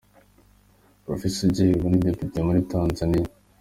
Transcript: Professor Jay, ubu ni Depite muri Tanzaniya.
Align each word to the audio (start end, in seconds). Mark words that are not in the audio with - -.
Professor 1.05 1.47
Jay, 1.55 1.71
ubu 1.77 1.87
ni 1.89 1.99
Depite 2.07 2.37
muri 2.47 2.59
Tanzaniya. 2.71 3.29